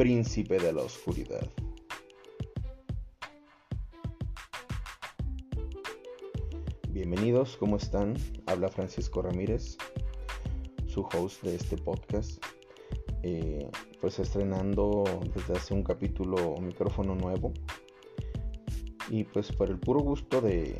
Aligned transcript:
príncipe 0.00 0.58
de 0.58 0.72
la 0.72 0.80
oscuridad. 0.80 1.46
Bienvenidos, 6.88 7.58
¿cómo 7.58 7.76
están? 7.76 8.14
Habla 8.46 8.70
Francisco 8.70 9.20
Ramírez, 9.20 9.76
su 10.86 11.02
host 11.02 11.42
de 11.42 11.54
este 11.54 11.76
podcast. 11.76 12.42
Eh, 13.22 13.68
pues 14.00 14.18
estrenando 14.18 15.04
desde 15.34 15.52
hace 15.52 15.74
un 15.74 15.82
capítulo 15.82 16.54
un 16.54 16.68
micrófono 16.68 17.14
nuevo. 17.14 17.52
Y 19.10 19.24
pues 19.24 19.52
por 19.52 19.68
el 19.68 19.78
puro 19.78 20.00
gusto 20.00 20.40
de, 20.40 20.78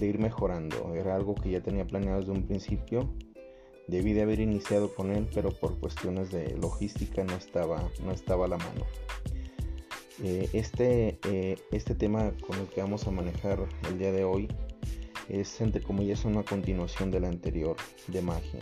ir 0.00 0.18
mejorando. 0.18 0.94
Era 0.94 1.14
algo 1.14 1.34
que 1.34 1.50
ya 1.50 1.62
tenía 1.62 1.86
planeado 1.86 2.20
desde 2.20 2.32
un 2.32 2.46
principio 2.46 3.12
Debí 3.88 4.12
de 4.12 4.22
haber 4.22 4.40
iniciado 4.40 4.94
con 4.94 5.12
él, 5.12 5.28
pero 5.32 5.50
por 5.50 5.78
cuestiones 5.78 6.30
de 6.32 6.56
logística 6.56 7.22
no 7.24 7.34
estaba, 7.34 7.88
no 8.04 8.12
estaba 8.12 8.46
a 8.46 8.48
la 8.48 8.58
mano. 8.58 8.84
Eh, 10.22 10.48
este, 10.54 11.18
eh, 11.28 11.56
este 11.72 11.94
tema 11.94 12.32
con 12.46 12.58
el 12.58 12.66
que 12.68 12.80
vamos 12.80 13.06
a 13.06 13.10
manejar 13.10 13.58
el 13.88 13.98
día 13.98 14.12
de 14.12 14.24
hoy 14.24 14.48
es 15.28 15.60
entre 15.60 15.82
comillas 15.82 16.24
una 16.24 16.42
continuación 16.42 17.10
de 17.10 17.20
la 17.20 17.28
anterior, 17.28 17.76
de 18.08 18.22
magia. 18.22 18.60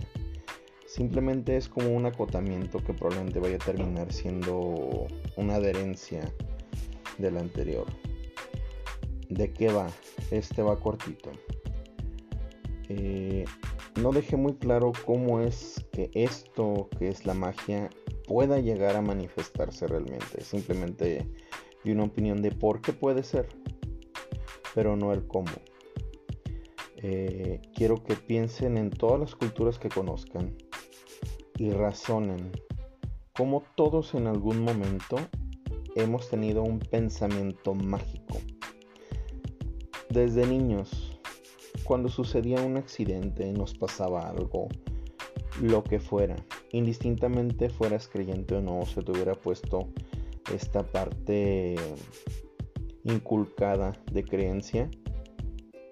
Simplemente 0.87 1.57
es 1.57 1.69
como 1.69 1.89
un 1.89 2.07
acotamiento 2.07 2.79
que 2.79 2.93
probablemente 2.93 3.41
vaya 3.41 3.57
a 3.57 3.59
terminar 3.59 4.13
siendo 4.13 5.07
una 5.37 5.57
adherencia 5.57 6.33
de 7.19 7.31
la 7.31 7.41
anterior. 7.41 7.87
¿De 9.29 9.53
qué 9.53 9.73
va? 9.73 9.89
Este 10.31 10.63
va 10.63 10.79
cortito. 10.79 11.33
Eh, 12.89 13.45
no 14.01 14.13
dejé 14.13 14.37
muy 14.37 14.55
claro 14.55 14.93
cómo 15.05 15.41
es 15.41 15.85
que 15.93 16.11
esto 16.15 16.89
que 16.99 17.09
es 17.09 17.27
la 17.27 17.35
magia 17.35 17.91
pueda 18.27 18.59
llegar 18.59 18.97
a 18.97 19.03
manifestarse 19.03 19.87
realmente. 19.87 20.43
Simplemente 20.43 21.29
di 21.85 21.93
una 21.93 22.05
opinión 22.05 22.43
de 22.43 22.51
por 22.51 22.81
qué 22.81 22.93
puede 22.93 23.23
ser, 23.23 23.49
pero 24.75 24.97
no 24.97 25.13
el 25.13 25.27
cómo. 25.27 25.53
Eh, 26.97 27.61
quiero 27.75 28.03
que 28.03 28.17
piensen 28.17 28.79
en 28.79 28.91
todas 28.91 29.21
las 29.21 29.35
culturas 29.35 29.79
que 29.79 29.91
conozcan 29.91 30.57
y 31.59 31.71
razonen 31.71 32.51
cómo 33.35 33.63
todos 33.77 34.15
en 34.15 34.27
algún 34.27 34.61
momento 34.61 35.17
hemos 35.97 36.31
tenido 36.31 36.63
un 36.63 36.79
pensamiento 36.79 37.75
mágico. 37.75 38.39
Desde 40.09 40.47
niños 40.47 41.04
cuando 41.83 42.09
sucedía 42.09 42.63
un 42.63 42.77
accidente, 42.77 43.53
nos 43.53 43.75
pasaba 43.75 44.29
algo, 44.29 44.69
lo 45.61 45.85
que 45.85 46.01
fuera, 46.01 46.37
indistintamente 46.73 47.69
fueras 47.69 48.09
creyente 48.09 48.55
o 48.55 48.61
no, 48.61 48.85
se 48.87 49.03
te 49.03 49.13
hubiera 49.13 49.35
puesto 49.35 49.89
esta 50.53 50.83
parte 50.83 51.77
inculcada 53.05 53.93
de 54.13 54.25
creencia. 54.25 54.91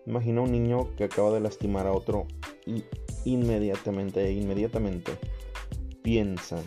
Imagina 0.06 0.40
un 0.40 0.52
niño 0.52 0.94
que 0.96 1.04
acaba 1.04 1.30
de 1.30 1.40
lastimar 1.40 1.86
a 1.86 1.92
otro 1.92 2.26
y 2.66 2.84
inmediatamente, 3.24 4.32
inmediatamente 4.32 5.12
piensa, 6.02 6.60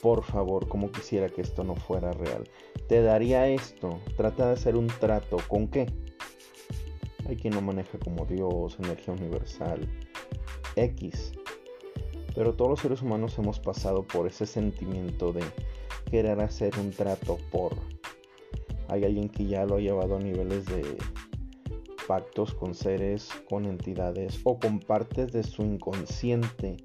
por 0.00 0.22
favor, 0.22 0.68
como 0.68 0.92
quisiera 0.92 1.28
que 1.28 1.42
esto 1.42 1.64
no 1.64 1.74
fuera 1.74 2.12
real. 2.12 2.48
Te 2.88 3.02
daría 3.02 3.48
esto, 3.48 3.98
trata 4.16 4.46
de 4.46 4.52
hacer 4.52 4.76
un 4.76 4.86
trato, 4.86 5.38
¿con 5.48 5.68
qué? 5.68 5.86
Hay 7.28 7.36
quien 7.36 7.54
lo 7.54 7.60
maneja 7.60 7.98
como 7.98 8.24
Dios, 8.24 8.78
energía 8.78 9.12
universal, 9.12 9.86
X. 10.76 11.32
Pero 12.34 12.54
todos 12.54 12.70
los 12.70 12.80
seres 12.80 13.02
humanos 13.02 13.38
hemos 13.38 13.60
pasado 13.60 14.02
por 14.02 14.26
ese 14.26 14.46
sentimiento 14.46 15.34
de 15.34 15.42
querer 16.10 16.40
hacer 16.40 16.72
un 16.78 16.90
trato 16.90 17.38
por. 17.52 17.72
Hay 18.88 19.04
alguien 19.04 19.28
que 19.28 19.44
ya 19.44 19.66
lo 19.66 19.76
ha 19.76 19.80
llevado 19.80 20.16
a 20.16 20.20
niveles 20.20 20.64
de 20.64 20.96
pactos 22.06 22.54
con 22.54 22.74
seres, 22.74 23.28
con 23.46 23.66
entidades 23.66 24.40
o 24.44 24.58
con 24.58 24.80
partes 24.80 25.30
de 25.30 25.42
su 25.42 25.62
inconsciente 25.62 26.78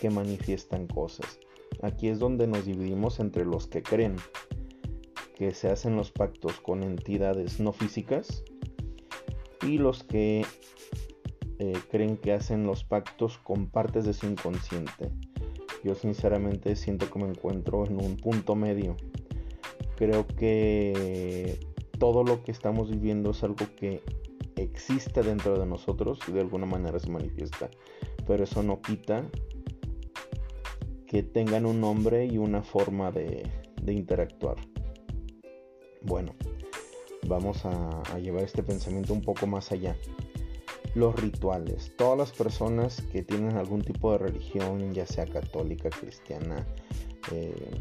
que 0.00 0.10
manifiestan 0.10 0.88
cosas. 0.88 1.38
Aquí 1.82 2.08
es 2.08 2.18
donde 2.18 2.48
nos 2.48 2.64
dividimos 2.64 3.20
entre 3.20 3.44
los 3.44 3.68
que 3.68 3.84
creen 3.84 4.16
que 5.36 5.54
se 5.54 5.68
hacen 5.68 5.94
los 5.94 6.10
pactos 6.10 6.58
con 6.60 6.82
entidades 6.82 7.60
no 7.60 7.72
físicas 7.72 8.42
y 9.66 9.78
los 9.78 10.04
que 10.04 10.44
eh, 11.58 11.72
creen 11.90 12.16
que 12.16 12.32
hacen 12.32 12.66
los 12.66 12.84
pactos 12.84 13.38
con 13.38 13.66
partes 13.66 14.04
de 14.04 14.12
su 14.12 14.26
inconsciente. 14.26 15.10
Yo 15.82 15.94
sinceramente 15.94 16.76
siento 16.76 17.10
que 17.10 17.18
me 17.18 17.28
encuentro 17.28 17.86
en 17.86 17.96
un 18.02 18.16
punto 18.16 18.54
medio. 18.54 18.96
Creo 19.96 20.26
que 20.26 21.58
todo 21.98 22.24
lo 22.24 22.42
que 22.42 22.52
estamos 22.52 22.90
viviendo 22.90 23.30
es 23.30 23.42
algo 23.44 23.66
que 23.76 24.00
existe 24.56 25.22
dentro 25.22 25.58
de 25.58 25.66
nosotros 25.66 26.18
y 26.26 26.32
de 26.32 26.40
alguna 26.40 26.66
manera 26.66 26.98
se 26.98 27.10
manifiesta. 27.10 27.70
Pero 28.26 28.44
eso 28.44 28.62
no 28.62 28.80
quita 28.80 29.28
que 31.06 31.22
tengan 31.22 31.66
un 31.66 31.80
nombre 31.80 32.26
y 32.26 32.38
una 32.38 32.62
forma 32.62 33.12
de, 33.12 33.48
de 33.82 33.92
interactuar. 33.92 34.56
Bueno, 36.02 36.34
vamos 37.26 37.64
a, 37.64 38.18
llevar 38.18 38.44
este 38.44 38.62
pensamiento 38.62 39.12
un 39.12 39.22
poco 39.22 39.46
más 39.46 39.72
allá. 39.72 39.96
Los 40.94 41.16
rituales. 41.16 41.92
Todas 41.96 42.16
las 42.16 42.32
personas 42.32 43.02
que 43.12 43.22
tienen 43.22 43.56
algún 43.56 43.82
tipo 43.82 44.12
de 44.12 44.18
religión, 44.18 44.92
ya 44.92 45.06
sea 45.06 45.26
católica, 45.26 45.90
cristiana, 45.90 46.66
eh, 47.32 47.80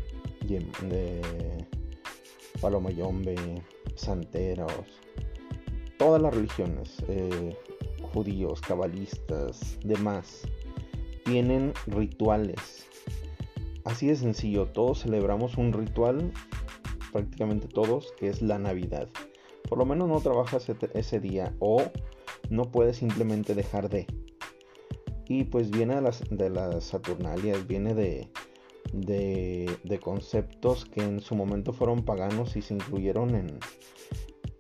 palomayombe, 2.59 3.35
santeros, 3.95 5.01
todas 5.97 6.21
las 6.21 6.33
religiones, 6.33 6.97
eh, 7.07 7.55
judíos, 8.13 8.61
cabalistas, 8.61 9.77
demás, 9.83 10.41
tienen 11.25 11.73
rituales. 11.87 12.87
Así 13.85 14.07
de 14.07 14.15
sencillo, 14.15 14.67
todos 14.67 15.03
celebramos 15.03 15.57
un 15.57 15.73
ritual, 15.73 16.31
prácticamente 17.11 17.67
todos, 17.67 18.13
que 18.17 18.29
es 18.29 18.41
la 18.41 18.57
Navidad 18.57 19.07
por 19.69 19.77
lo 19.77 19.85
menos 19.85 20.07
no 20.07 20.19
trabajas 20.19 20.67
ese 20.93 21.19
día 21.19 21.55
o 21.59 21.81
no 22.49 22.71
puedes 22.71 22.97
simplemente 22.97 23.55
dejar 23.55 23.89
de. 23.89 24.07
Y 25.27 25.45
pues 25.45 25.71
viene 25.71 25.95
de 25.95 26.01
las, 26.01 26.23
de 26.29 26.49
las 26.49 26.83
Saturnalias, 26.83 27.65
viene 27.65 27.93
de, 27.93 28.29
de, 28.91 29.99
conceptos 29.99 30.85
que 30.85 31.01
en 31.01 31.21
su 31.21 31.35
momento 31.35 31.71
fueron 31.71 32.03
paganos 32.03 32.55
y 32.55 32.61
se 32.61 32.73
incluyeron 32.73 33.35
en, 33.35 33.59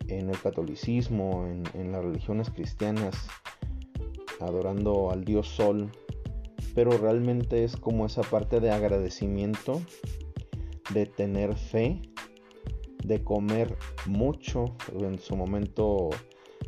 en 0.07 0.29
el 0.29 0.39
catolicismo, 0.41 1.45
en, 1.47 1.63
en, 1.73 1.91
las 1.91 2.03
religiones 2.03 2.49
cristianas, 2.49 3.15
adorando 4.39 5.11
al 5.11 5.25
dios 5.25 5.49
Sol, 5.49 5.91
pero 6.73 6.97
realmente 6.97 7.63
es 7.63 7.75
como 7.75 8.05
esa 8.05 8.21
parte 8.21 8.59
de 8.59 8.71
agradecimiento, 8.71 9.81
de 10.93 11.05
tener 11.05 11.55
fe 11.55 12.01
de 13.03 13.23
comer 13.23 13.75
mucho. 14.05 14.75
En 14.99 15.19
su 15.19 15.35
momento 15.35 16.09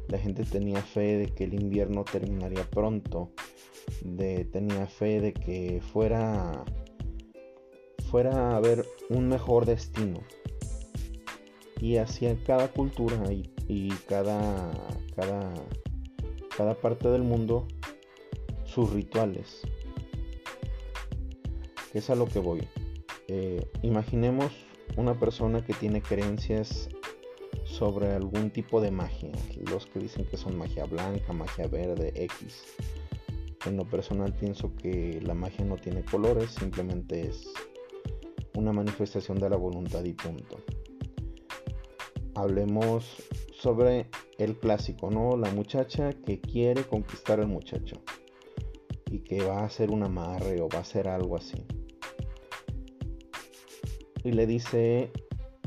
la 0.08 0.18
gente 0.18 0.44
tenía 0.44 0.82
fe 0.82 1.18
de 1.18 1.28
que 1.28 1.46
el 1.46 1.54
invierno 1.54 2.04
terminaría 2.04 2.64
pronto. 2.70 3.32
De, 4.04 4.46
tenía 4.46 4.88
fe 4.88 5.22
de 5.22 5.34
que 5.34 5.82
fuera 5.94 6.66
fuera 8.10 8.52
a 8.52 8.58
haber 8.58 8.86
un 9.10 9.28
mejor 9.28 9.66
destino. 9.66 10.22
Y 11.82 11.98
hacia 11.98 12.36
cada 12.44 12.70
cultura 12.70 13.22
y, 13.68 13.90
cada, 14.08 14.72
cada, 15.16 15.54
cada 16.56 16.76
parte 16.76 17.10
del 17.10 17.24
mundo 17.24 17.68
sus 18.64 18.92
rituales. 18.94 19.62
Es 21.94 22.10
a 22.10 22.16
lo 22.16 22.26
que 22.26 22.40
voy. 22.40 22.68
Eh, 23.28 23.68
imaginemos 23.82 24.52
una 24.98 25.20
persona 25.20 25.64
que 25.64 25.74
tiene 25.74 26.02
creencias 26.02 26.90
sobre 27.64 28.14
algún 28.14 28.52
tipo 28.52 28.80
de 28.80 28.92
magia, 28.92 29.32
los 29.70 29.86
que 29.88 30.00
dicen 30.00 30.26
que 30.26 30.38
son 30.38 30.58
magia 30.58 30.86
blanca, 30.86 31.34
magia 31.34 31.68
verde, 31.68 32.14
X. 32.16 32.64
En 33.66 33.78
lo 33.78 33.86
personal 33.86 34.34
pienso 34.34 34.76
que 34.76 35.20
la 35.22 35.34
magia 35.34 35.66
no 35.66 35.76
tiene 35.76 36.04
colores, 36.06 36.52
simplemente 36.52 37.28
es 37.28 37.52
una 38.56 38.72
manifestación 38.72 39.40
de 39.40 39.50
la 39.50 39.58
voluntad 39.58 40.04
y 40.04 40.14
punto. 40.14 40.58
Hablemos 42.36 43.24
sobre 43.58 44.08
el 44.38 44.58
clásico, 44.58 45.10
¿no? 45.10 45.36
La 45.38 45.50
muchacha 45.52 46.12
que 46.14 46.40
quiere 46.40 46.84
conquistar 46.84 47.40
al 47.40 47.48
muchacho 47.48 47.96
y 49.10 49.20
que 49.20 49.42
va 49.42 49.62
a 49.62 49.66
hacer 49.66 49.92
un 49.92 50.04
amarre 50.04 50.62
o 50.62 50.70
va 50.70 50.80
a 50.80 50.82
hacer 50.82 51.08
algo 51.08 51.36
así. 51.36 51.66
Y 54.25 54.31
le 54.31 54.48
dice 54.48 55.12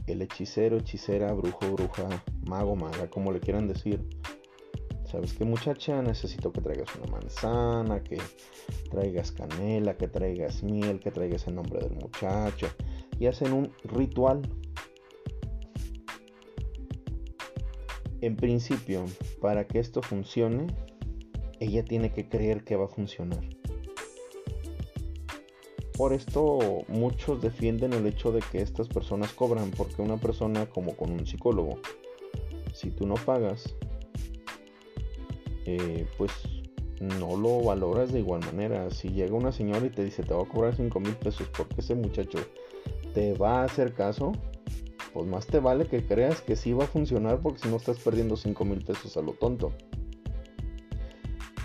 el 0.08 0.20
hechicero, 0.20 0.78
hechicera, 0.78 1.32
brujo, 1.32 1.70
bruja, 1.70 2.25
mago, 2.49 2.75
maga, 2.75 3.08
como 3.08 3.31
le 3.31 3.38
quieran 3.38 3.69
decir. 3.69 4.05
¿Sabes 5.05 5.32
qué 5.32 5.44
muchacha? 5.44 6.02
Necesito 6.02 6.52
que 6.52 6.60
traigas 6.60 6.88
una 6.96 7.12
manzana, 7.12 8.02
que 8.02 8.19
traigas 8.90 9.31
canela, 9.31 9.96
que 9.96 10.08
traigas 10.08 10.64
miel, 10.64 10.99
que 10.99 11.12
traigas 11.12 11.46
el 11.46 11.55
nombre 11.55 11.78
del 11.78 11.93
muchacho. 11.93 12.66
Y 13.20 13.26
hacen 13.26 13.52
un 13.52 13.72
ritual. 13.84 14.43
En 18.20 18.34
principio, 18.34 19.05
para 19.40 19.69
que 19.69 19.78
esto 19.78 20.02
funcione, 20.02 20.66
ella 21.60 21.84
tiene 21.84 22.12
que 22.12 22.28
creer 22.28 22.64
que 22.64 22.75
va 22.75 22.87
a 22.87 22.88
funcionar. 22.88 23.44
Por 25.99 26.12
esto 26.12 26.85
muchos 26.87 27.43
defienden 27.43 27.93
el 27.93 28.06
hecho 28.06 28.31
de 28.31 28.39
que 28.39 28.62
estas 28.62 28.87
personas 28.87 29.33
cobran, 29.33 29.73
porque 29.73 30.00
una 30.00 30.17
persona 30.17 30.67
como 30.67 30.97
con 30.97 31.11
un 31.11 31.27
psicólogo, 31.27 31.81
si 32.73 32.93
tú 32.93 33.05
no 33.05 33.15
pagas, 33.15 33.75
eh, 35.67 36.06
pues 36.17 36.31
no 37.00 37.37
lo 37.37 37.65
valoras 37.65 38.12
de 38.12 38.21
igual 38.21 38.43
manera. 38.47 38.89
Si 38.93 39.09
llega 39.09 39.35
una 39.35 39.50
señora 39.50 39.85
y 39.87 39.91
te 39.91 40.05
dice 40.05 40.23
te 40.23 40.33
va 40.33 40.43
a 40.43 40.49
cobrar 40.49 40.77
5 40.77 41.00
mil 41.00 41.17
pesos 41.17 41.49
porque 41.56 41.81
ese 41.81 41.97
muchacho 41.97 42.39
te 43.12 43.35
va 43.35 43.62
a 43.62 43.65
hacer 43.65 43.93
caso, 43.93 44.31
pues 45.12 45.27
más 45.27 45.49
te 45.49 45.59
vale 45.59 45.89
que 45.89 46.06
creas 46.06 46.41
que 46.43 46.55
sí 46.55 46.75
va 46.75 46.85
a 46.85 46.87
funcionar 46.87 47.41
porque 47.41 47.59
si 47.59 47.69
no 47.69 47.77
estás 47.77 47.99
perdiendo 47.99 48.37
5 48.37 48.65
mil 48.65 48.85
pesos 48.85 49.17
a 49.17 49.21
lo 49.21 49.33
tonto. 49.33 49.73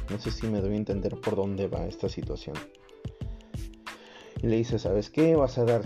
No 0.10 0.18
sé 0.18 0.32
si 0.32 0.48
me 0.48 0.60
doy 0.60 0.74
a 0.74 0.78
entender 0.78 1.22
por 1.22 1.36
dónde 1.36 1.68
va 1.68 1.86
esta 1.86 2.10
situación 2.10 2.56
y 4.44 4.48
le 4.48 4.58
dice, 4.58 4.78
¿sabes 4.78 5.10
qué? 5.10 5.38
Vas 5.38 5.58
a 5.58 5.64
dar, 5.64 5.82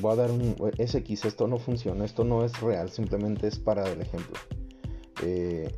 voy 0.00 0.12
a 0.14 0.16
dar 0.16 0.30
un 0.30 0.56
SX, 0.78 1.26
esto 1.26 1.46
no 1.46 1.58
funciona, 1.58 2.06
esto 2.06 2.24
no 2.24 2.42
es 2.42 2.58
real, 2.62 2.90
simplemente 2.90 3.46
es 3.46 3.58
para 3.58 3.86
el 3.92 4.00
ejemplo. 4.00 4.40
Eh, 5.22 5.70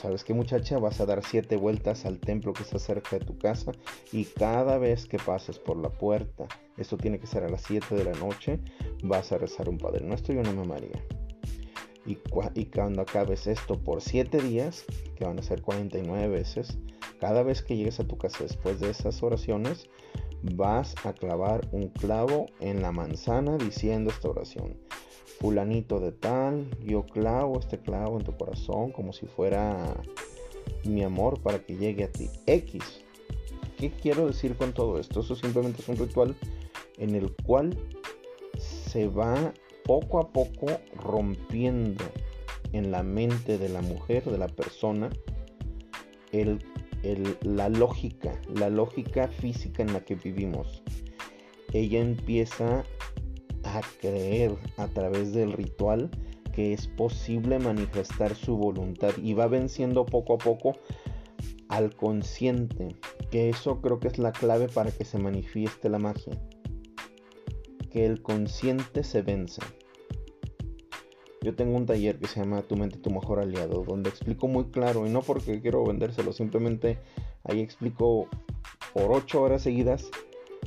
¿Sabes 0.00 0.24
qué 0.24 0.32
muchacha? 0.32 0.78
Vas 0.78 1.00
a 1.00 1.06
dar 1.06 1.22
siete 1.22 1.56
vueltas 1.56 2.06
al 2.06 2.18
templo 2.18 2.54
que 2.54 2.62
está 2.62 2.78
cerca 2.78 3.18
de 3.18 3.26
tu 3.26 3.36
casa 3.36 3.72
y 4.10 4.24
cada 4.24 4.78
vez 4.78 5.04
que 5.04 5.18
pases 5.18 5.58
por 5.58 5.76
la 5.76 5.90
puerta, 5.90 6.46
esto 6.78 6.96
tiene 6.96 7.18
que 7.18 7.26
ser 7.26 7.42
a 7.42 7.48
las 7.48 7.62
7 7.62 7.94
de 7.94 8.04
la 8.04 8.12
noche, 8.12 8.60
vas 9.02 9.30
a 9.30 9.38
rezar 9.38 9.68
un 9.68 9.76
Padre 9.76 10.06
Nuestro 10.06 10.32
y 10.34 10.38
una 10.38 10.52
Mamá 10.52 10.76
María. 10.76 11.04
Y, 12.06 12.16
y, 12.54 12.64
cuando 12.66 13.02
acabes 13.02 13.46
esto 13.48 13.78
por 13.78 14.00
7 14.00 14.38
días, 14.38 14.84
que 15.16 15.24
van 15.24 15.38
a 15.38 15.42
ser 15.42 15.60
49 15.60 16.28
veces, 16.28 16.78
cada 17.20 17.42
vez 17.42 17.60
que 17.60 17.76
llegues 17.76 18.00
a 18.00 18.06
tu 18.06 18.16
casa 18.16 18.44
después 18.44 18.80
de 18.80 18.90
esas 18.90 19.22
oraciones, 19.22 19.88
vas 20.42 20.94
a 21.04 21.12
clavar 21.12 21.66
un 21.72 21.88
clavo 21.88 22.46
en 22.60 22.82
la 22.82 22.92
manzana 22.92 23.56
diciendo 23.56 24.10
esta 24.10 24.28
oración. 24.28 24.76
Fulanito 25.40 26.00
de 26.00 26.12
tal, 26.12 26.68
yo 26.84 27.04
clavo 27.04 27.60
este 27.60 27.78
clavo 27.78 28.18
en 28.18 28.24
tu 28.24 28.36
corazón 28.36 28.90
como 28.92 29.12
si 29.12 29.26
fuera 29.26 29.94
mi 30.84 31.02
amor 31.02 31.40
para 31.42 31.60
que 31.60 31.76
llegue 31.76 32.04
a 32.04 32.12
ti. 32.12 32.28
X. 32.46 33.02
¿Qué 33.76 33.90
quiero 33.90 34.26
decir 34.26 34.56
con 34.56 34.72
todo 34.72 34.98
esto? 34.98 35.20
Eso 35.20 35.36
simplemente 35.36 35.82
es 35.82 35.88
un 35.88 35.96
ritual 35.96 36.34
en 36.96 37.14
el 37.14 37.34
cual 37.44 37.78
se 38.58 39.06
va 39.06 39.52
poco 39.84 40.18
a 40.18 40.32
poco 40.32 40.66
rompiendo 40.96 42.04
en 42.72 42.90
la 42.90 43.02
mente 43.02 43.56
de 43.56 43.68
la 43.68 43.80
mujer, 43.80 44.24
de 44.24 44.38
la 44.38 44.48
persona, 44.48 45.08
el 46.32 46.58
la 47.42 47.68
lógica, 47.68 48.40
la 48.54 48.68
lógica 48.68 49.28
física 49.28 49.82
en 49.82 49.92
la 49.92 50.00
que 50.00 50.14
vivimos. 50.16 50.82
Ella 51.72 52.00
empieza 52.00 52.84
a 53.64 53.80
creer 54.00 54.56
a 54.76 54.88
través 54.88 55.32
del 55.32 55.52
ritual 55.52 56.10
que 56.52 56.72
es 56.72 56.88
posible 56.88 57.58
manifestar 57.58 58.34
su 58.34 58.56
voluntad 58.56 59.12
y 59.22 59.34
va 59.34 59.46
venciendo 59.46 60.04
poco 60.04 60.34
a 60.34 60.38
poco 60.38 60.72
al 61.68 61.94
consciente, 61.94 62.96
que 63.30 63.50
eso 63.50 63.80
creo 63.80 64.00
que 64.00 64.08
es 64.08 64.18
la 64.18 64.32
clave 64.32 64.68
para 64.68 64.90
que 64.90 65.04
se 65.04 65.18
manifieste 65.18 65.88
la 65.88 65.98
magia. 65.98 66.36
Que 67.90 68.06
el 68.06 68.22
consciente 68.22 69.04
se 69.04 69.22
vence. 69.22 69.62
Yo 71.42 71.54
tengo 71.54 71.76
un 71.76 71.86
taller 71.86 72.18
que 72.18 72.26
se 72.26 72.40
llama 72.40 72.62
Tu 72.62 72.76
mente, 72.76 72.98
tu 72.98 73.10
mejor 73.10 73.38
aliado, 73.38 73.84
donde 73.84 74.10
explico 74.10 74.48
muy 74.48 74.64
claro, 74.66 75.06
y 75.06 75.10
no 75.10 75.22
porque 75.22 75.60
quiero 75.60 75.84
vendérselo, 75.84 76.32
simplemente 76.32 76.98
ahí 77.44 77.60
explico 77.60 78.28
por 78.92 79.12
8 79.12 79.42
horas 79.42 79.62
seguidas, 79.62 80.10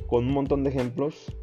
con 0.06 0.26
un 0.26 0.32
montón 0.32 0.64
de 0.64 0.70
ejemplos, 0.70 1.34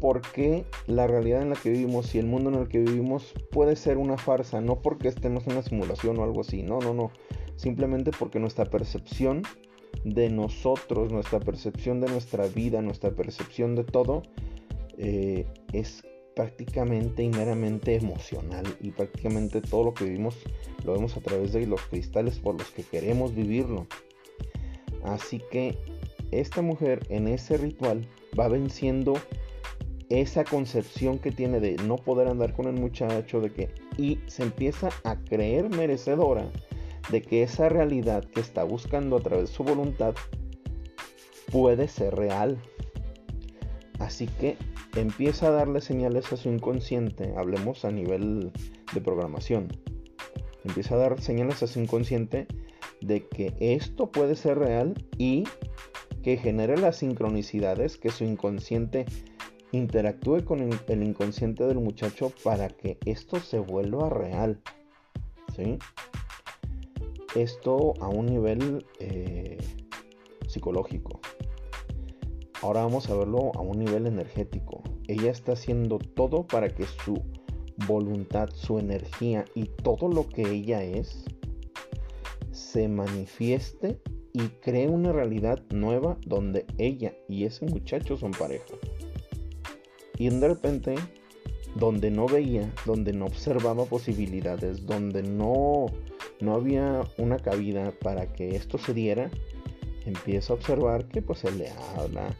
por 0.00 0.20
qué 0.20 0.66
la 0.86 1.06
realidad 1.06 1.42
en 1.42 1.50
la 1.50 1.56
que 1.56 1.70
vivimos 1.70 2.14
y 2.14 2.18
el 2.18 2.26
mundo 2.26 2.50
en 2.50 2.56
el 2.56 2.68
que 2.68 2.80
vivimos 2.80 3.32
puede 3.50 3.76
ser 3.76 3.96
una 3.96 4.18
farsa, 4.18 4.60
no 4.60 4.82
porque 4.82 5.08
estemos 5.08 5.46
en 5.46 5.54
una 5.54 5.62
simulación 5.62 6.18
o 6.18 6.24
algo 6.24 6.40
así, 6.40 6.62
no, 6.62 6.80
no, 6.80 6.92
no, 6.92 7.10
simplemente 7.56 8.10
porque 8.18 8.38
nuestra 8.38 8.66
percepción 8.66 9.42
de 10.04 10.28
nosotros, 10.28 11.12
nuestra 11.12 11.40
percepción 11.40 12.00
de 12.00 12.08
nuestra 12.08 12.46
vida, 12.48 12.82
nuestra 12.82 13.12
percepción 13.12 13.76
de 13.76 13.84
todo, 13.84 14.22
eh, 14.98 15.46
es 15.72 16.04
prácticamente 16.34 17.22
y 17.22 17.28
meramente 17.28 17.94
emocional 17.94 18.64
y 18.80 18.90
prácticamente 18.90 19.60
todo 19.60 19.84
lo 19.84 19.94
que 19.94 20.04
vivimos 20.04 20.36
lo 20.84 20.92
vemos 20.92 21.16
a 21.16 21.20
través 21.20 21.52
de 21.52 21.66
los 21.66 21.80
cristales 21.82 22.38
por 22.38 22.58
los 22.58 22.70
que 22.70 22.82
queremos 22.82 23.34
vivirlo. 23.34 23.86
Así 25.04 25.40
que 25.50 25.78
esta 26.30 26.62
mujer 26.62 27.00
en 27.08 27.28
ese 27.28 27.56
ritual 27.56 28.06
va 28.38 28.48
venciendo 28.48 29.14
esa 30.08 30.44
concepción 30.44 31.18
que 31.18 31.30
tiene 31.30 31.60
de 31.60 31.76
no 31.76 31.96
poder 31.96 32.28
andar 32.28 32.52
con 32.52 32.66
el 32.66 32.74
muchacho 32.74 33.40
de 33.40 33.50
que 33.50 33.70
y 33.96 34.18
se 34.26 34.42
empieza 34.42 34.90
a 35.04 35.16
creer 35.16 35.70
merecedora 35.70 36.50
de 37.10 37.22
que 37.22 37.42
esa 37.42 37.68
realidad 37.68 38.24
que 38.24 38.40
está 38.40 38.64
buscando 38.64 39.16
a 39.16 39.20
través 39.20 39.50
de 39.50 39.54
su 39.54 39.64
voluntad 39.64 40.14
puede 41.50 41.88
ser 41.88 42.14
real. 42.14 42.58
Así 44.04 44.26
que 44.26 44.58
empieza 44.96 45.48
a 45.48 45.50
darle 45.50 45.80
señales 45.80 46.30
a 46.30 46.36
su 46.36 46.50
inconsciente, 46.50 47.32
hablemos 47.38 47.86
a 47.86 47.90
nivel 47.90 48.52
de 48.92 49.00
programación, 49.00 49.68
empieza 50.62 50.94
a 50.94 50.98
dar 50.98 51.22
señales 51.22 51.62
a 51.62 51.66
su 51.66 51.80
inconsciente 51.80 52.46
de 53.00 53.26
que 53.26 53.54
esto 53.60 54.12
puede 54.12 54.36
ser 54.36 54.58
real 54.58 54.92
y 55.16 55.44
que 56.22 56.36
genere 56.36 56.76
las 56.76 56.98
sincronicidades, 56.98 57.96
que 57.96 58.10
su 58.10 58.24
inconsciente 58.24 59.06
interactúe 59.72 60.44
con 60.44 60.60
el 60.60 61.02
inconsciente 61.02 61.64
del 61.64 61.80
muchacho 61.80 62.30
para 62.44 62.68
que 62.68 62.98
esto 63.06 63.40
se 63.40 63.58
vuelva 63.58 64.10
real. 64.10 64.60
¿sí? 65.56 65.78
Esto 67.34 67.94
a 68.02 68.08
un 68.08 68.26
nivel 68.26 68.84
eh, 69.00 69.56
psicológico. 70.46 71.20
Ahora 72.64 72.80
vamos 72.80 73.10
a 73.10 73.14
verlo 73.14 73.52
a 73.56 73.60
un 73.60 73.78
nivel 73.78 74.06
energético. 74.06 74.82
Ella 75.06 75.30
está 75.30 75.52
haciendo 75.52 75.98
todo 75.98 76.46
para 76.46 76.70
que 76.70 76.86
su 77.04 77.22
voluntad, 77.86 78.48
su 78.54 78.78
energía 78.78 79.44
y 79.54 79.64
todo 79.66 80.08
lo 80.08 80.26
que 80.26 80.50
ella 80.50 80.82
es 80.82 81.26
se 82.52 82.88
manifieste 82.88 84.00
y 84.32 84.48
cree 84.62 84.88
una 84.88 85.12
realidad 85.12 85.62
nueva 85.68 86.16
donde 86.24 86.64
ella 86.78 87.12
y 87.28 87.44
ese 87.44 87.66
muchacho 87.66 88.16
son 88.16 88.30
pareja. 88.30 88.74
Y 90.16 90.30
de 90.30 90.48
repente, 90.48 90.94
donde 91.74 92.10
no 92.10 92.26
veía, 92.26 92.72
donde 92.86 93.12
no 93.12 93.26
observaba 93.26 93.84
posibilidades, 93.84 94.86
donde 94.86 95.22
no, 95.22 95.84
no 96.40 96.54
había 96.54 97.02
una 97.18 97.36
cabida 97.36 97.92
para 98.00 98.32
que 98.32 98.56
esto 98.56 98.78
se 98.78 98.94
diera, 98.94 99.30
empieza 100.06 100.54
a 100.54 100.56
observar 100.56 101.08
que 101.08 101.20
pues 101.20 101.44
él 101.44 101.58
le 101.58 101.70
habla, 101.98 102.34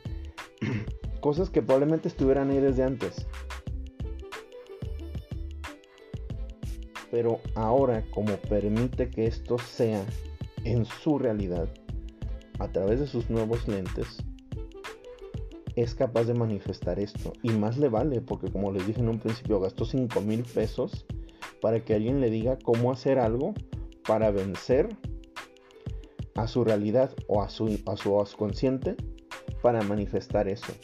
cosas 1.25 1.49
que 1.49 1.63
probablemente 1.63 2.07
estuvieran 2.07 2.51
ahí 2.51 2.61
desde 2.61 2.83
antes. 2.83 3.27
Pero 7.11 7.41
ahora, 7.55 8.05
como 8.11 8.37
permite 8.37 9.09
que 9.09 9.25
esto 9.25 9.57
sea 9.57 10.05
en 10.65 10.85
su 10.85 11.19
realidad, 11.19 11.67
a 12.59 12.69
través 12.69 13.01
de 13.01 13.07
sus 13.07 13.31
nuevos 13.31 13.67
lentes, 13.67 14.19
es 15.77 15.95
capaz 15.95 16.25
de 16.25 16.35
manifestar 16.35 16.99
esto. 16.99 17.33
Y 17.43 17.53
más 17.53 17.79
le 17.79 17.89
vale, 17.89 18.21
porque 18.21 18.53
como 18.53 18.71
les 18.71 18.87
dije 18.87 19.01
en 19.01 19.09
un 19.09 19.19
principio, 19.19 19.61
gastó 19.61 19.87
5 19.87 20.21
mil 20.21 20.43
pesos 20.43 21.07
para 21.63 21.83
que 21.83 21.95
alguien 21.95 22.21
le 22.21 22.29
diga 22.29 22.59
cómo 22.63 22.93
hacer 22.93 23.19
algo 23.19 23.55
para 24.07 24.31
vencer 24.31 24.91
a 26.35 26.47
su 26.49 26.65
realidad 26.65 27.15
o 27.29 27.41
a 27.41 27.49
su, 27.49 27.81
a 27.87 27.97
su 27.97 28.37
consciente 28.37 28.95
para 29.65 29.81
manifestar 29.81 30.47
eso. 30.47 30.75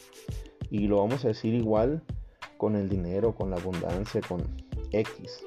Y 0.71 0.87
lo 0.87 0.97
vamos 0.97 1.27
a 1.27 1.29
decir 1.29 1.53
igual 1.53 2.03
con 2.57 2.77
el 2.77 2.89
dinero, 2.89 3.35
con 3.35 3.51
la 3.51 3.57
abundancia, 3.57 4.23
con 4.27 4.41
X. 4.91 5.45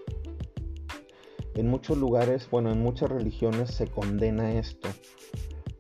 En 1.55 1.67
muchos 1.67 1.97
lugares, 1.97 2.47
bueno, 2.51 2.71
en 2.71 2.79
muchas 2.79 3.09
religiones 3.09 3.71
se 3.71 3.87
condena 3.87 4.53
esto. 4.53 4.87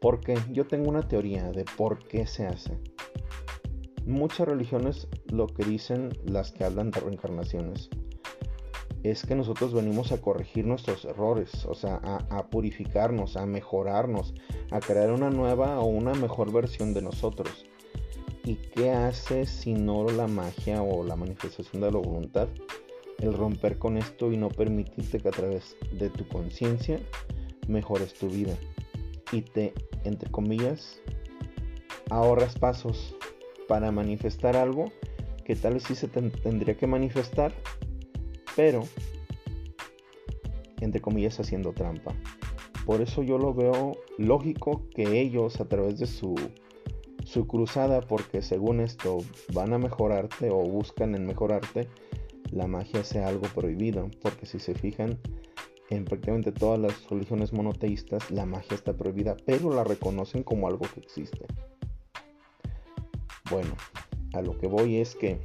Porque 0.01 0.35
yo 0.51 0.65
tengo 0.65 0.89
una 0.89 1.07
teoría 1.07 1.51
de 1.51 1.63
por 1.77 1.99
qué 2.07 2.25
se 2.25 2.47
hace. 2.47 2.75
Muchas 4.07 4.47
religiones 4.47 5.07
lo 5.27 5.45
que 5.45 5.63
dicen, 5.63 6.09
las 6.25 6.53
que 6.53 6.63
hablan 6.63 6.89
de 6.89 7.01
reencarnaciones, 7.01 7.87
es 9.03 9.25
que 9.25 9.35
nosotros 9.35 9.73
venimos 9.73 10.13
a 10.13 10.21
corregir 10.21 10.65
nuestros 10.65 11.03
errores, 11.03 11.65
o 11.65 11.75
sea, 11.75 11.95
a, 11.95 12.47
purificarnos, 12.47 13.35
a 13.35 13.45
mejorarnos, 13.45 14.33
a 14.71 14.79
crear 14.79 15.11
una 15.11 15.29
nueva 15.29 15.79
o 15.79 15.85
una 15.85 16.13
mejor 16.13 16.53
versión 16.53 16.93
de 16.93 17.01
nosotros. 17.01 17.65
¿Y 18.45 18.55
qué 18.55 18.91
hace 18.91 19.45
si 19.45 19.73
no 19.73 20.09
la 20.09 20.27
magia 20.27 20.81
o 20.81 21.03
la 21.03 21.17
manifestación 21.17 21.81
de 21.81 21.91
la 21.91 21.97
voluntad? 21.97 22.47
El 23.19 23.33
romper 23.33 23.77
con 23.77 23.97
esto 23.97 24.31
y 24.31 24.37
no 24.37 24.49
permitirte 24.49 25.19
que 25.19 25.27
a 25.27 25.31
través 25.31 25.75
de 25.91 26.09
tu 26.09 26.27
conciencia 26.27 26.99
mejores 27.67 28.13
tu 28.13 28.29
vida. 28.29 28.55
Y 29.33 29.41
te, 29.41 29.73
entre 30.05 30.31
comillas, 30.31 31.01
ahorras 32.09 32.57
pasos 32.57 33.15
para 33.67 33.91
manifestar 33.91 34.55
algo 34.55 34.91
que 35.43 35.55
tal 35.55 35.73
vez 35.73 35.83
sí 35.83 35.95
se 35.95 36.07
tendría 36.07 36.75
que 36.75 36.87
manifestar, 36.87 37.53
pero, 38.55 38.83
entre 40.79 41.01
comillas, 41.01 41.39
haciendo 41.39 41.73
trampa. 41.73 42.13
Por 42.85 43.01
eso 43.01 43.23
yo 43.23 43.37
lo 43.37 43.53
veo 43.53 43.97
lógico 44.17 44.83
que 44.93 45.21
ellos 45.21 45.61
a 45.61 45.65
través 45.65 45.99
de 45.99 46.05
su, 46.05 46.35
su 47.23 47.47
cruzada, 47.47 48.01
porque 48.01 48.41
según 48.41 48.81
esto 48.81 49.19
van 49.53 49.73
a 49.73 49.77
mejorarte 49.77 50.49
o 50.49 50.57
buscan 50.57 51.15
en 51.15 51.25
mejorarte, 51.25 51.87
la 52.51 52.67
magia 52.67 53.03
sea 53.03 53.27
algo 53.27 53.47
prohibido. 53.55 54.09
Porque 54.21 54.45
si 54.45 54.59
se 54.59 54.75
fijan, 54.75 55.17
en 55.89 56.05
prácticamente 56.05 56.51
todas 56.51 56.79
las 56.79 57.09
religiones 57.09 57.53
monoteístas 57.53 58.31
la 58.31 58.45
magia 58.45 58.75
está 58.75 58.93
prohibida, 58.93 59.37
pero 59.45 59.73
la 59.73 59.83
reconocen 59.83 60.43
como 60.43 60.67
algo 60.67 60.85
que 60.93 60.99
existe. 60.99 61.45
Bueno, 63.49 63.75
a 64.33 64.41
lo 64.41 64.57
que 64.57 64.67
voy 64.67 64.97
es 64.97 65.15
que 65.15 65.39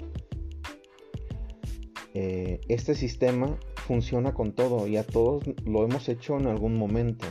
eh, 2.15 2.61
este 2.69 2.95
sistema 2.95 3.59
funciona 3.87 4.35
con 4.35 4.53
todo 4.53 4.87
y 4.87 4.97
a 4.97 5.05
todos 5.05 5.43
lo 5.65 5.85
hemos 5.85 6.09
hecho 6.09 6.37
en 6.37 6.47
algún 6.47 6.77
momento. 6.77 7.27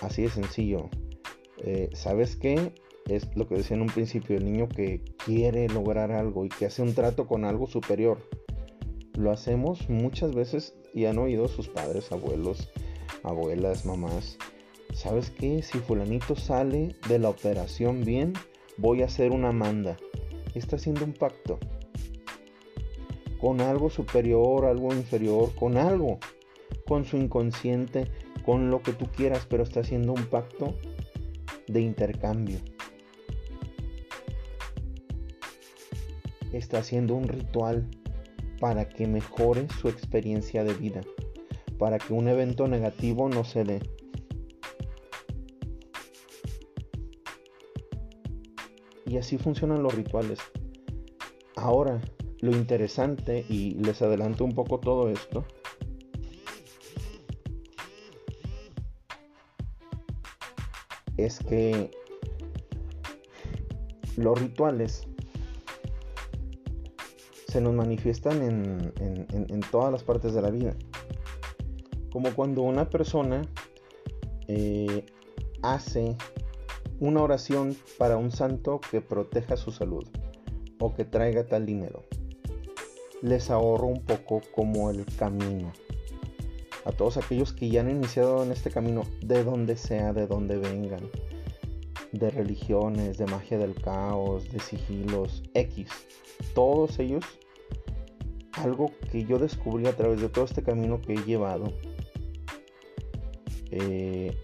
Así 0.00 0.22
de 0.22 0.28
sencillo. 0.28 0.88
Eh, 1.58 1.90
¿Sabes 1.92 2.36
qué? 2.36 2.72
Es 3.06 3.34
lo 3.36 3.48
que 3.48 3.56
decía 3.56 3.76
en 3.76 3.82
un 3.82 3.88
principio, 3.88 4.36
el 4.36 4.44
niño 4.44 4.68
que 4.68 5.02
quiere 5.24 5.68
lograr 5.68 6.12
algo 6.12 6.44
y 6.44 6.50
que 6.50 6.66
hace 6.66 6.82
un 6.82 6.94
trato 6.94 7.26
con 7.26 7.44
algo 7.44 7.66
superior. 7.66 8.18
Lo 9.14 9.32
hacemos 9.32 9.88
muchas 9.88 10.34
veces 10.34 10.74
y 10.94 11.06
han 11.06 11.18
oído 11.18 11.48
sus 11.48 11.68
padres, 11.68 12.12
abuelos, 12.12 12.70
abuelas, 13.22 13.86
mamás. 13.86 14.38
¿Sabes 14.92 15.30
qué? 15.30 15.62
Si 15.62 15.78
fulanito 15.78 16.36
sale 16.36 16.94
de 17.08 17.18
la 17.18 17.30
operación 17.30 18.04
bien, 18.04 18.34
voy 18.76 19.02
a 19.02 19.06
hacer 19.06 19.32
una 19.32 19.52
manda. 19.52 19.96
Está 20.54 20.76
haciendo 20.76 21.04
un 21.04 21.14
pacto 21.14 21.58
con 23.40 23.60
algo 23.60 23.90
superior, 23.90 24.66
algo 24.66 24.92
inferior, 24.92 25.54
con 25.54 25.76
algo, 25.76 26.18
con 26.86 27.04
su 27.04 27.16
inconsciente, 27.16 28.10
con 28.44 28.70
lo 28.70 28.82
que 28.82 28.92
tú 28.92 29.06
quieras, 29.06 29.46
pero 29.48 29.62
está 29.62 29.80
haciendo 29.80 30.12
un 30.12 30.24
pacto 30.26 30.74
de 31.66 31.80
intercambio. 31.80 32.58
Está 36.52 36.78
haciendo 36.78 37.14
un 37.14 37.28
ritual 37.28 37.88
para 38.58 38.88
que 38.88 39.06
mejore 39.06 39.68
su 39.80 39.88
experiencia 39.88 40.64
de 40.64 40.74
vida, 40.74 41.02
para 41.78 41.98
que 41.98 42.12
un 42.12 42.26
evento 42.28 42.66
negativo 42.66 43.28
no 43.28 43.44
se 43.44 43.64
dé. 43.64 43.80
Y 49.06 49.16
así 49.16 49.38
funcionan 49.38 49.82
los 49.82 49.94
rituales. 49.94 50.38
Ahora, 51.56 52.00
lo 52.40 52.52
interesante, 52.52 53.44
y 53.48 53.74
les 53.74 54.00
adelanto 54.02 54.44
un 54.44 54.54
poco 54.54 54.78
todo 54.78 55.08
esto, 55.08 55.44
es 61.16 61.40
que 61.40 61.90
los 64.16 64.40
rituales 64.40 65.06
se 67.48 67.60
nos 67.60 67.74
manifiestan 67.74 68.42
en, 68.42 69.60
todas 69.70 69.90
las 69.90 70.04
partes 70.04 70.32
de 70.32 70.42
la 70.42 70.50
vida. 70.50 70.74
Como 72.10 72.34
cuando 72.34 72.62
una 72.62 72.88
persona 72.88 73.42
eh, 74.46 75.04
hace 75.62 76.16
una 77.00 77.22
oración 77.22 77.76
para 77.98 78.16
un 78.16 78.30
santo 78.30 78.80
que 78.90 79.00
proteja 79.00 79.56
su 79.56 79.72
salud 79.72 80.06
o 80.78 80.94
que 80.94 81.04
traiga 81.04 81.44
tal 81.44 81.66
dinero 81.66 82.04
les 83.22 83.50
ahorro 83.50 83.86
un 83.86 84.02
poco 84.04 84.40
como 84.54 84.90
el 84.90 85.04
camino. 85.16 85.72
A 86.84 86.92
todos 86.92 87.16
aquellos 87.16 87.52
que 87.52 87.68
ya 87.68 87.80
han 87.80 87.90
iniciado 87.90 88.42
en 88.42 88.52
este 88.52 88.70
camino, 88.70 89.02
de 89.20 89.44
donde 89.44 89.76
sea, 89.76 90.12
de 90.12 90.26
donde 90.26 90.56
vengan, 90.58 91.10
de 92.12 92.30
religiones, 92.30 93.18
de 93.18 93.26
magia 93.26 93.58
del 93.58 93.74
caos, 93.74 94.50
de 94.50 94.60
sigilos, 94.60 95.42
X, 95.54 95.90
todos 96.54 96.98
ellos, 96.98 97.24
algo 98.52 98.90
que 99.10 99.24
yo 99.24 99.38
descubrí 99.38 99.86
a 99.86 99.96
través 99.96 100.20
de 100.20 100.28
todo 100.28 100.44
este 100.44 100.62
camino 100.62 101.00
que 101.00 101.14
he 101.14 101.24
llevado, 101.24 101.72
eh, 103.70 104.34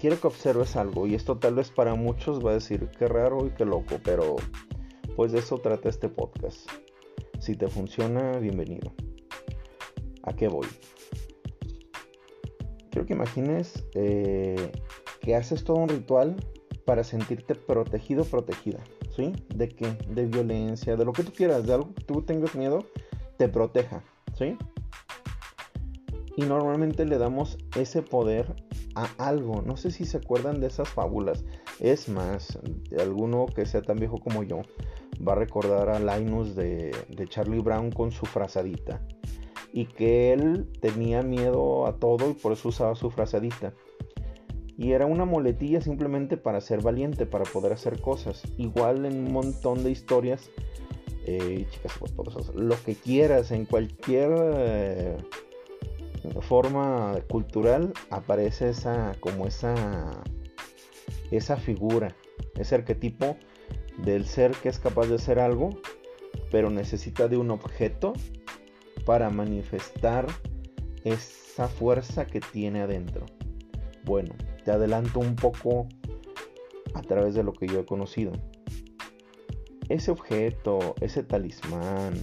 quiero 0.00 0.18
que 0.18 0.26
observes 0.26 0.76
algo, 0.76 1.06
y 1.06 1.14
esto 1.14 1.36
tal 1.36 1.56
vez 1.56 1.70
para 1.70 1.94
muchos 1.94 2.44
va 2.44 2.52
a 2.52 2.54
decir 2.54 2.88
que 2.98 3.06
raro 3.08 3.46
y 3.46 3.50
que 3.50 3.64
loco, 3.64 3.98
pero 4.02 4.36
pues 5.16 5.32
de 5.32 5.38
eso 5.38 5.58
trata 5.58 5.88
este 5.88 6.10
podcast. 6.10 6.68
Si 7.40 7.56
te 7.56 7.68
funciona, 7.68 8.32
bienvenido. 8.38 8.92
¿A 10.22 10.34
qué 10.36 10.46
voy? 10.46 10.66
Quiero 12.90 13.06
que 13.06 13.14
imagines 13.14 13.82
eh, 13.94 14.72
que 15.22 15.34
haces 15.34 15.64
todo 15.64 15.78
un 15.78 15.88
ritual 15.88 16.36
para 16.84 17.02
sentirte 17.02 17.54
protegido, 17.54 18.24
protegida. 18.24 18.84
¿Sí? 19.16 19.32
¿De 19.54 19.68
qué? 19.68 19.96
De 20.10 20.26
violencia, 20.26 20.96
de 20.96 21.04
lo 21.06 21.14
que 21.14 21.22
tú 21.22 21.32
quieras, 21.32 21.66
de 21.66 21.72
algo 21.72 21.94
que 21.94 22.04
tú 22.04 22.20
tengas 22.20 22.54
miedo, 22.54 22.84
te 23.38 23.48
proteja. 23.48 24.04
¿Sí? 24.36 24.58
Y 26.36 26.42
normalmente 26.42 27.06
le 27.06 27.16
damos 27.16 27.56
ese 27.74 28.02
poder 28.02 28.54
a 28.94 29.08
algo. 29.16 29.62
No 29.62 29.78
sé 29.78 29.90
si 29.90 30.04
se 30.04 30.18
acuerdan 30.18 30.60
de 30.60 30.66
esas 30.66 30.90
fábulas. 30.90 31.42
Es 31.80 32.10
más, 32.10 32.58
alguno 32.98 33.46
que 33.46 33.64
sea 33.64 33.80
tan 33.80 33.96
viejo 33.96 34.18
como 34.18 34.42
yo, 34.42 34.60
va 35.26 35.32
a 35.32 35.36
recordar 35.36 35.88
a 35.88 35.98
Linus 35.98 36.54
de, 36.54 36.92
Charlie 37.28 37.60
Brown 37.60 37.90
con 37.90 38.10
su 38.12 38.26
frazadita. 38.26 39.00
Y 39.72 39.86
que 39.86 40.32
él 40.32 40.70
tenía 40.80 41.22
miedo 41.22 41.86
a 41.86 41.98
todo 41.98 42.30
y 42.30 42.34
por 42.34 42.52
eso 42.52 42.68
usaba 42.68 42.94
su 42.94 43.10
frazadita. 43.10 43.74
Y 44.78 44.92
era 44.92 45.06
una 45.06 45.24
moletilla 45.24 45.80
simplemente 45.80 46.36
para 46.36 46.60
ser 46.60 46.82
valiente, 46.82 47.26
para 47.26 47.44
poder 47.44 47.72
hacer 47.72 48.00
cosas. 48.00 48.42
Igual 48.56 49.06
en 49.06 49.26
un 49.26 49.32
montón 49.32 49.82
de 49.84 49.90
historias, 49.90 50.50
eh, 51.26 51.66
chicas 51.70 51.98
lo 52.54 52.82
que 52.84 52.94
quieras, 52.94 53.50
en 53.50 53.64
cualquier 53.64 54.30
eh, 54.38 55.16
forma 56.40 57.18
cultural 57.28 57.92
aparece 58.10 58.70
esa, 58.70 59.14
como 59.20 59.46
esa, 59.46 60.22
esa 61.30 61.56
figura, 61.56 62.14
ese 62.54 62.74
arquetipo 62.74 63.36
del 63.98 64.26
ser 64.26 64.52
que 64.52 64.68
es 64.68 64.78
capaz 64.78 65.06
de 65.06 65.16
hacer 65.16 65.38
algo, 65.38 65.70
pero 66.50 66.70
necesita 66.70 67.28
de 67.28 67.36
un 67.36 67.50
objeto 67.50 68.12
para 69.04 69.30
manifestar 69.30 70.26
esa 71.04 71.68
fuerza 71.68 72.26
que 72.26 72.40
tiene 72.40 72.82
adentro. 72.82 73.26
Bueno, 74.04 74.34
te 74.64 74.70
adelanto 74.70 75.20
un 75.20 75.36
poco 75.36 75.88
a 76.94 77.02
través 77.02 77.34
de 77.34 77.42
lo 77.42 77.52
que 77.52 77.66
yo 77.66 77.80
he 77.80 77.86
conocido. 77.86 78.32
Ese 79.88 80.10
objeto, 80.10 80.94
ese 81.00 81.22
talismán, 81.22 82.14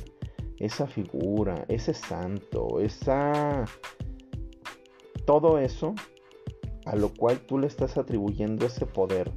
esa 0.60 0.88
figura, 0.88 1.66
ese 1.68 1.94
santo, 1.94 2.80
esa... 2.80 3.66
Todo 5.26 5.58
eso 5.58 5.96
a 6.86 6.96
lo 6.96 7.14
cual 7.14 7.40
tú 7.40 7.58
le 7.58 7.68
estás 7.68 7.98
atribuyendo 7.98 8.66
ese 8.66 8.86
poder 8.86 9.32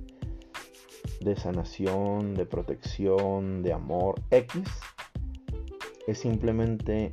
de 1.21 1.37
sanación, 1.37 2.35
de 2.35 2.47
protección, 2.47 3.63
de 3.63 3.73
amor 3.73 4.21
X, 4.31 4.63
es 6.07 6.19
simplemente 6.19 7.11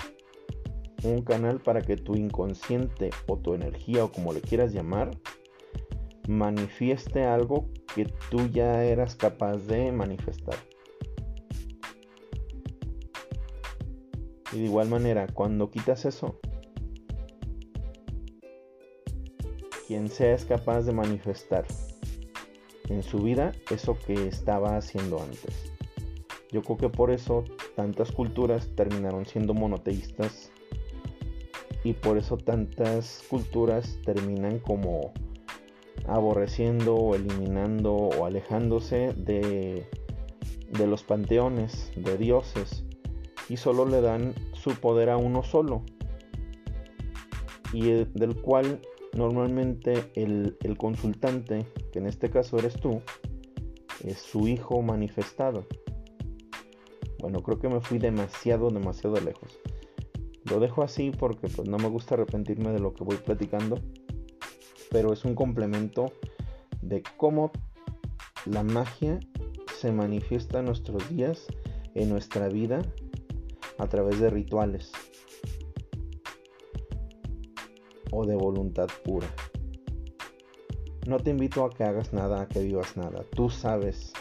un 1.03 1.21
canal 1.21 1.59
para 1.59 1.81
que 1.81 1.97
tu 1.97 2.15
inconsciente 2.15 3.09
o 3.27 3.37
tu 3.37 3.53
energía 3.53 4.05
o 4.05 4.11
como 4.11 4.33
le 4.33 4.41
quieras 4.41 4.73
llamar, 4.73 5.11
manifieste 6.27 7.25
algo 7.25 7.69
que 7.93 8.05
tú 8.29 8.47
ya 8.47 8.83
eras 8.83 9.15
capaz 9.15 9.57
de 9.67 9.91
manifestar. 9.91 10.55
Y 14.53 14.59
de 14.59 14.65
igual 14.65 14.87
manera, 14.87 15.27
cuando 15.27 15.71
quitas 15.71 16.05
eso, 16.05 16.39
quien 19.87 20.07
sea 20.09 20.33
es 20.33 20.45
capaz 20.45 20.83
de 20.83 20.93
manifestar 20.93 21.65
en 22.89 23.03
su 23.03 23.19
vida 23.19 23.53
eso 23.71 23.97
que 24.05 24.27
estaba 24.27 24.77
haciendo 24.77 25.21
antes. 25.21 25.71
Yo 26.51 26.61
creo 26.61 26.77
que 26.77 26.89
por 26.89 27.11
eso 27.11 27.43
tantas 27.75 28.11
culturas 28.11 28.69
terminaron 28.75 29.25
siendo 29.25 29.53
monoteístas 29.53 30.51
y 31.83 31.93
por 31.93 32.17
eso 32.17 32.37
tantas 32.37 33.23
culturas 33.29 33.99
terminan 34.05 34.59
como 34.59 35.13
aborreciendo 36.07 36.95
o 36.95 37.15
eliminando 37.15 37.93
o 37.93 38.25
alejándose 38.25 39.13
de, 39.15 39.87
de 40.69 40.87
los 40.87 41.03
panteones 41.03 41.91
de 41.95 42.17
dioses 42.17 42.83
y 43.49 43.57
solo 43.57 43.85
le 43.85 44.01
dan 44.01 44.33
su 44.53 44.71
poder 44.75 45.09
a 45.09 45.17
uno 45.17 45.43
solo 45.43 45.83
y 47.73 47.89
del 47.89 48.39
cual 48.41 48.79
normalmente 49.15 50.11
el, 50.15 50.57
consultante, 50.77 51.65
que 51.91 51.99
en 51.99 52.07
este 52.07 52.29
caso 52.29 52.57
eres 52.57 52.75
tú, 52.75 53.01
es 54.03 54.19
su 54.19 54.47
hijo 54.47 54.81
manifestado. 54.81 55.67
Bueno, 57.19 57.41
creo 57.41 57.59
que 57.59 57.69
me 57.69 57.79
fui 57.79 57.99
demasiado, 57.99 58.69
demasiado 58.69 59.19
lejos. 59.21 59.59
Lo 60.49 60.59
dejo 60.59 60.83
así 60.83 61.11
porque 61.11 61.47
pues, 61.47 61.69
no 61.69 61.77
me 61.77 61.87
gusta 61.87 62.15
arrepentirme 62.15 62.71
de 62.71 62.79
lo 62.79 62.93
que 62.93 63.03
voy 63.03 63.17
platicando, 63.17 63.79
pero 64.91 65.13
es 65.13 65.23
un 65.23 65.35
complemento 65.35 66.11
de 66.81 67.01
cómo 67.17 67.51
la 68.45 68.63
magia 68.63 69.19
se 69.77 69.91
manifiesta 69.91 70.59
en 70.59 70.65
nuestros 70.65 71.07
días, 71.09 71.47
en 71.95 72.09
nuestra 72.09 72.49
vida, 72.49 72.81
a 73.77 73.87
través 73.87 74.19
de 74.19 74.29
rituales 74.29 74.91
o 78.13 78.25
de 78.25 78.35
voluntad 78.35 78.87
pura. 79.03 79.27
No 81.07 81.19
te 81.19 81.31
invito 81.31 81.65
a 81.65 81.69
que 81.69 81.83
hagas 81.83 82.13
nada, 82.13 82.41
a 82.41 82.47
que 82.47 82.61
vivas 82.61 82.95
nada. 82.95 83.25
Tú 83.35 83.49
sabes 83.49 84.13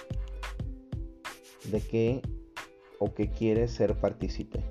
de 1.71 1.81
qué 1.81 2.23
o 2.99 3.15
qué 3.15 3.31
quieres 3.31 3.71
ser 3.71 4.01
partícipe. 4.01 4.65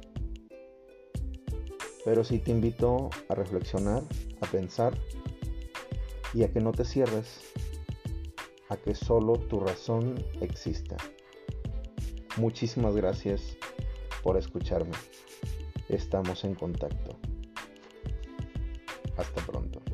Pero 2.04 2.24
sí 2.24 2.40
te 2.40 2.51
invito 2.51 3.10
a 3.30 3.36
reflexionar, 3.36 4.04
a 4.42 4.48
pensar 4.48 4.98
y 6.34 6.44
a 6.44 6.51
que 6.51 6.60
no 6.60 6.72
te 6.72 6.84
cierres 6.84 7.40
a 8.70 8.78
que 8.78 8.96
solo 8.96 9.34
tu 9.34 9.60
razón 9.60 10.16
exista. 10.40 10.96
Muchísimas 12.38 12.96
gracias 12.96 13.58
por 14.24 14.38
escucharme. 14.38 14.96
Estamos 15.90 16.46
en 16.46 16.56
contacto. 16.56 17.30
Hasta 19.22 19.46
pronto. 19.46 19.90